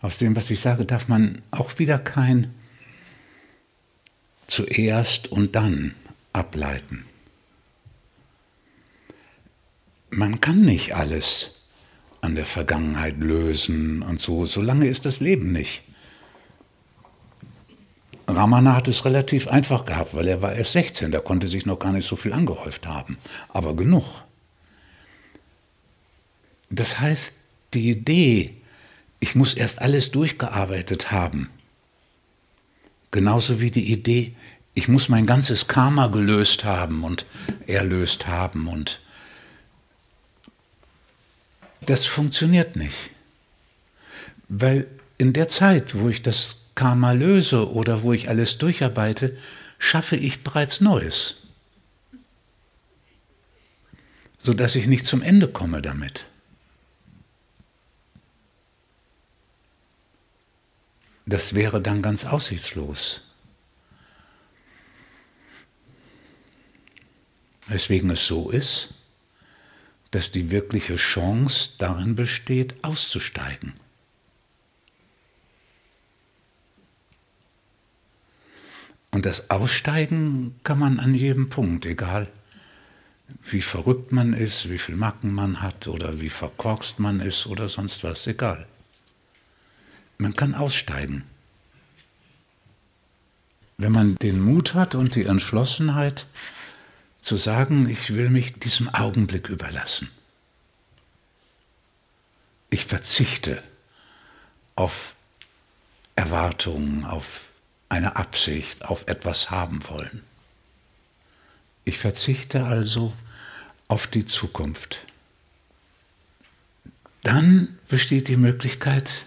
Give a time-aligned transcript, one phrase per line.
[0.00, 2.54] Aus dem, was ich sage, darf man auch wieder kein
[4.46, 5.94] zuerst und dann
[6.32, 7.04] ableiten.
[10.10, 11.52] Man kann nicht alles
[12.20, 15.82] an der Vergangenheit lösen und so, solange ist das Leben nicht.
[18.28, 21.78] Ramana hat es relativ einfach gehabt, weil er war erst 16, da konnte sich noch
[21.78, 23.18] gar nicht so viel angehäuft haben,
[23.48, 24.24] aber genug.
[26.70, 27.36] Das heißt,
[27.74, 28.55] die Idee,
[29.20, 31.50] ich muss erst alles durchgearbeitet haben,
[33.10, 34.34] genauso wie die Idee,
[34.74, 37.24] ich muss mein ganzes Karma gelöst haben und
[37.66, 39.00] erlöst haben und
[41.80, 43.10] das funktioniert nicht.
[44.48, 44.86] Weil
[45.18, 49.36] in der Zeit, wo ich das Karma löse oder wo ich alles durcharbeite,
[49.78, 51.36] schaffe ich bereits Neues,
[54.38, 56.26] sodass ich nicht zum Ende komme damit.
[61.26, 63.22] Das wäre dann ganz aussichtslos.
[67.66, 68.94] Weswegen es so ist,
[70.12, 73.74] dass die wirkliche Chance darin besteht, auszusteigen.
[79.10, 82.28] Und das Aussteigen kann man an jedem Punkt, egal
[83.42, 87.68] wie verrückt man ist, wie viel Macken man hat oder wie verkorkst man ist oder
[87.68, 88.66] sonst was, egal.
[90.18, 91.24] Man kann aussteigen.
[93.78, 96.26] Wenn man den Mut hat und die Entschlossenheit,
[97.26, 100.08] zu sagen, ich will mich diesem Augenblick überlassen.
[102.70, 103.64] Ich verzichte
[104.76, 105.16] auf
[106.14, 107.46] Erwartungen, auf
[107.88, 110.22] eine Absicht, auf etwas haben wollen.
[111.84, 113.12] Ich verzichte also
[113.88, 114.98] auf die Zukunft.
[117.24, 119.26] Dann besteht die Möglichkeit,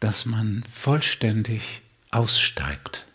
[0.00, 3.08] dass man vollständig aussteigt.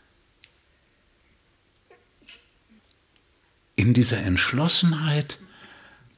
[3.76, 5.40] in dieser Entschlossenheit,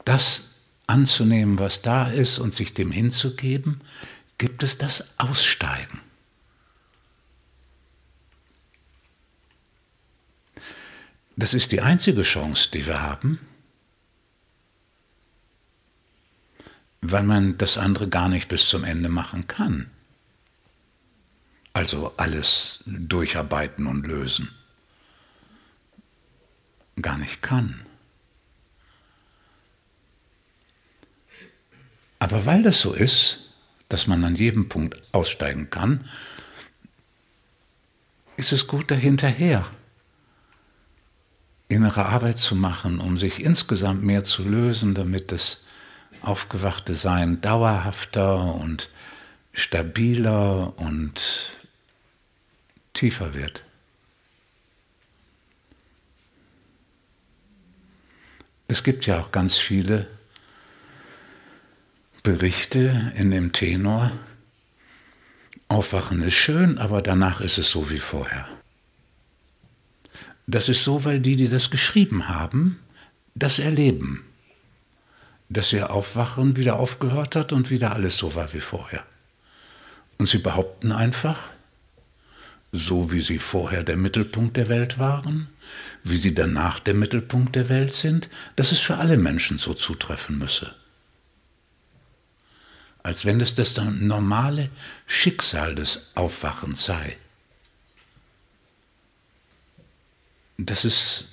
[0.04, 0.52] das
[0.88, 3.82] anzunehmen, was da ist und sich dem hinzugeben,
[4.38, 6.02] gibt es das Aussteigen.
[11.38, 13.40] Das ist die einzige Chance, die wir haben,
[17.02, 19.90] weil man das andere gar nicht bis zum Ende machen kann.
[21.76, 24.50] Also alles durcharbeiten und lösen
[27.02, 27.86] gar nicht kann.
[32.18, 33.54] Aber weil das so ist,
[33.90, 36.10] dass man an jedem Punkt aussteigen kann,
[38.38, 39.66] ist es gut dahinterher
[41.68, 45.66] innere Arbeit zu machen, um sich insgesamt mehr zu lösen, damit das
[46.22, 48.90] aufgewachte Sein dauerhafter und
[49.52, 51.52] stabiler und
[52.96, 53.64] tiefer wird.
[58.68, 60.08] Es gibt ja auch ganz viele
[62.24, 64.12] Berichte in dem Tenor.
[65.68, 68.48] Aufwachen ist schön, aber danach ist es so wie vorher.
[70.48, 72.80] Das ist so, weil die, die das geschrieben haben,
[73.36, 74.24] das erleben.
[75.50, 79.04] Dass ihr Aufwachen wieder aufgehört hat und wieder alles so war wie vorher.
[80.18, 81.40] Und sie behaupten einfach,
[82.78, 85.48] so wie sie vorher der Mittelpunkt der Welt waren,
[86.04, 90.38] wie sie danach der Mittelpunkt der Welt sind, dass es für alle Menschen so zutreffen
[90.38, 90.76] müsse.
[93.04, 94.70] Als wenn es das normale
[95.06, 97.18] Schicksal des Aufwachens sei.
[100.58, 101.26] Das ist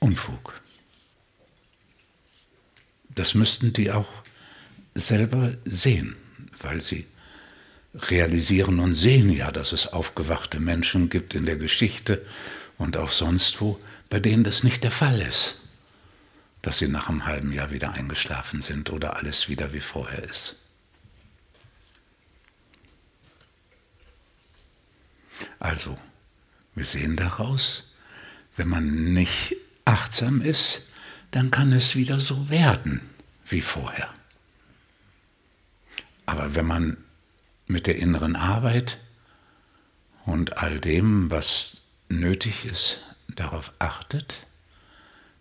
[0.00, 0.60] Unfug.
[3.08, 4.08] Das müssten die auch
[4.94, 6.16] selber sehen,
[6.60, 7.06] weil sie
[7.98, 12.24] realisieren und sehen ja, dass es aufgewachte Menschen gibt in der Geschichte
[12.78, 13.78] und auch sonst wo,
[14.08, 15.60] bei denen das nicht der Fall ist,
[16.62, 20.56] dass sie nach einem halben Jahr wieder eingeschlafen sind oder alles wieder wie vorher ist.
[25.58, 25.98] Also,
[26.74, 27.92] wir sehen daraus,
[28.56, 30.88] wenn man nicht achtsam ist,
[31.30, 33.00] dann kann es wieder so werden
[33.46, 34.12] wie vorher.
[36.26, 36.96] Aber wenn man
[37.68, 38.98] mit der inneren Arbeit
[40.24, 44.46] und all dem, was nötig ist, darauf achtet,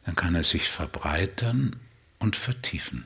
[0.05, 1.75] dann kann es sich verbreitern
[2.19, 3.05] und vertiefen.